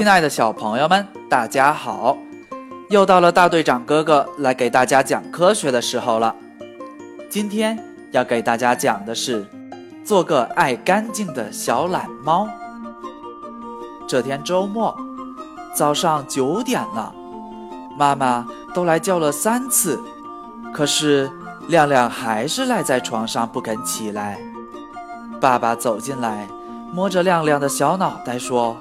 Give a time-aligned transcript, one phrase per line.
[0.00, 2.16] 亲爱的小朋友们，大家好！
[2.88, 6.34] 又到了大队长哥哥来给大家讲科学的时候了。
[7.28, 7.78] 今天
[8.10, 9.46] 要给大家讲的是，
[10.02, 12.48] 做个爱干净的小懒猫。
[14.08, 14.96] 这天周末，
[15.76, 17.12] 早上九点了，
[17.98, 20.02] 妈妈都来叫了三次，
[20.72, 21.30] 可是
[21.68, 24.38] 亮亮还是赖在床上不肯起来。
[25.38, 26.48] 爸爸走进来，
[26.90, 28.74] 摸着亮亮的小脑袋说。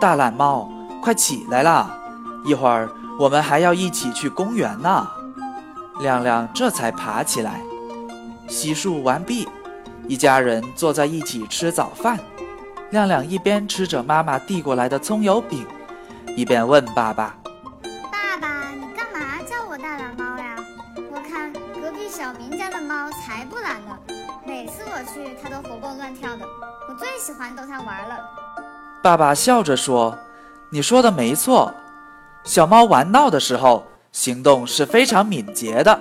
[0.00, 0.66] 大懒猫，
[1.02, 1.94] 快起来啦！
[2.42, 5.06] 一会儿我们还要一起去公园呢。
[6.00, 7.60] 亮亮这才爬起来，
[8.48, 9.46] 洗漱完毕，
[10.08, 12.18] 一家人坐在一起吃早饭。
[12.88, 15.66] 亮亮一边吃着妈妈递过来的葱油饼，
[16.34, 17.36] 一边问爸爸
[18.10, 20.56] ：“爸爸，你干嘛叫我大懒猫呀？
[21.12, 23.98] 我看隔壁小明家的猫才不懒呢，
[24.46, 26.46] 每次我去它都活蹦乱跳的，
[26.88, 28.16] 我最喜欢逗它玩了。”
[29.02, 30.18] 爸爸笑着说
[30.68, 31.72] ：“你说的没错，
[32.44, 35.98] 小猫玩闹的时候行动是非常敏捷的。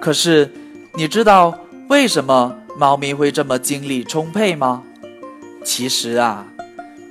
[0.00, 0.50] 可是，
[0.94, 1.52] 你知道
[1.90, 4.82] 为什么猫咪会这么精力充沛吗？
[5.62, 6.46] 其实啊，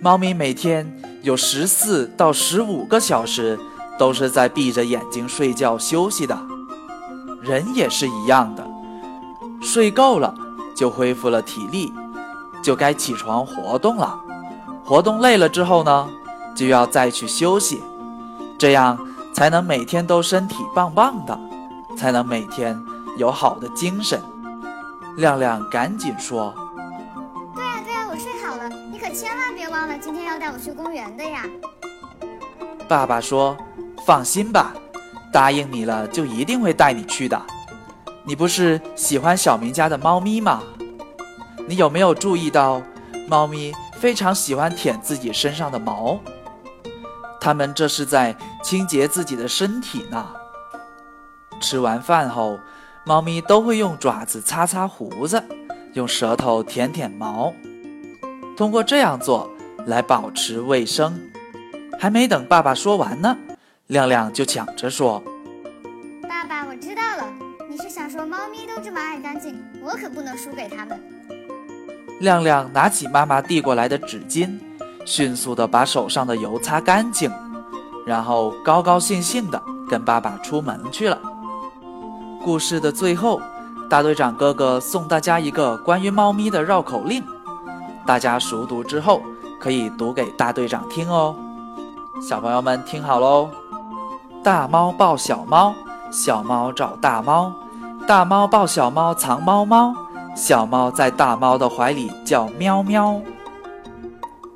[0.02, 3.59] 猫咪每天有十四到十五个小时
[3.99, 6.36] 都是在闭着眼睛睡觉休息的。
[7.44, 8.67] 人也是一样的，
[9.61, 10.33] 睡够了
[10.75, 11.94] 就恢复了体力，
[12.64, 14.19] 就该起床活动了。”
[14.92, 16.09] 活动累了之后呢，
[16.53, 17.81] 就要再去休息，
[18.59, 19.00] 这样
[19.33, 21.39] 才能每天都身体棒棒的，
[21.95, 22.78] 才能每天
[23.17, 24.22] 有好的精神。
[25.16, 26.53] 亮亮赶紧说
[27.56, 31.45] ：“对呀对呀，我睡好了，你可千万别忘了今天要带我去公园的呀。”
[32.89, 33.55] 爸爸说
[34.05, 34.73] ：“放心吧，
[35.31, 37.42] 答应你了就一定会带你去的。
[38.26, 40.61] 你不是喜欢小明家的猫咪吗？
[41.66, 42.82] 你有没有注意到
[43.30, 46.20] 猫咪？”非常喜欢舔自己身上的毛，
[47.39, 50.28] 它们这是在清洁自己的身体呢。
[51.62, 52.60] 吃完饭后，
[53.06, 55.44] 猫咪都会用爪子擦擦胡子，
[55.94, 57.54] 用舌头舔舔毛，
[58.58, 59.48] 通过这样做
[59.86, 61.22] 来保持卫生。
[62.00, 63.38] 还没等爸爸说完呢，
[63.86, 65.22] 亮亮就抢着说
[66.28, 67.32] ：“爸爸，我知道了，
[67.70, 71.00] 你是想说猫咪都这么爱干净，我可不能输给他们。”
[72.21, 74.48] 亮亮拿起妈妈递过来的纸巾，
[75.05, 77.32] 迅速地把手上的油擦干净，
[78.05, 81.17] 然后高高兴兴地跟爸爸出门去了。
[82.43, 83.42] 故事的最后，
[83.89, 87.23] 大队长哥哥送大家一个关于猫咪的绕口令，
[88.05, 89.21] 大家熟读之后
[89.59, 91.36] 可以读给大队长听哦。
[92.21, 93.49] 小朋友们听好喽：
[94.43, 95.73] 大猫抱小猫，
[96.11, 97.52] 小猫找大猫，
[98.08, 99.95] 大猫抱小猫藏猫猫。
[100.36, 103.21] 小猫在大猫的怀里叫喵喵。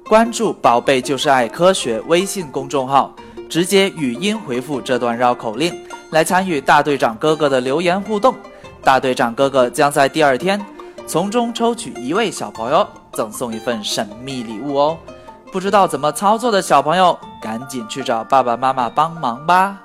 [0.08, 3.13] 关注“宝贝就是爱科学”微信公众号，
[3.50, 5.74] 直接语音回复这段绕口令，
[6.12, 8.35] 来参与大队长哥哥的留言互动。
[8.84, 10.64] 大队长哥哥将在第二天
[11.08, 14.97] 从中抽取一位小朋友，赠送一份神秘礼物哦。
[15.52, 19.81] 不知道怎么操作的小朋友，赶紧去找爸爸妈妈帮忙吧。